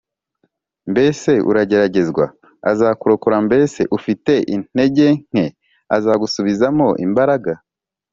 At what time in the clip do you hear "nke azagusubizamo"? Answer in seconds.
5.29-6.87